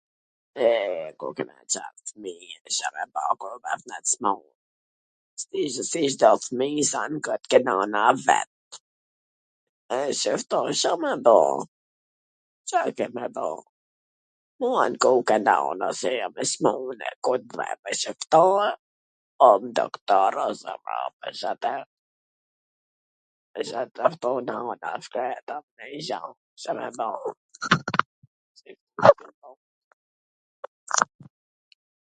[0.63, 4.41] Eee, kur kena qan fmij, Ca me ba kur jena smun...
[5.89, 8.51] si Cdo fmij a ankohet ke nona e vet,
[9.97, 11.39] edhe qw ftohesha ma do,...
[12.69, 13.47] Car ke me bo,
[14.59, 18.45] m u anku ke nona se jam e smun e ku t vete qw ktu.
[19.47, 20.33] o n doktor...
[23.61, 26.19] isha e ftohun un e shkreta dhe nigjo...
[26.65, 27.23] Ca me than...